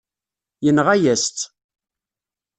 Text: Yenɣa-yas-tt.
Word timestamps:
Yenɣa-yas-tt. 0.63 1.39